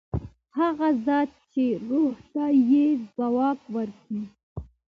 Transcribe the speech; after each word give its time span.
هغه 0.57 0.87
ذات 1.07 1.31
چې 1.51 1.63
روح 1.89 2.15
ته 2.33 2.45
یې 2.69 2.85
ځواک 3.15 3.59
ورکړ. 3.75 4.17